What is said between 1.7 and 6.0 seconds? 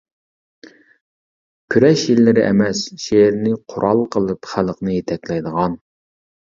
كۈرەش يىللىرى ئەمەس، شېئىرنى قورال قىلىپ، خەلقنى يېتەكلەيدىغان.